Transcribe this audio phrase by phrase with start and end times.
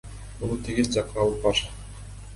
[0.39, 1.63] Муну тигил жакка алып бар!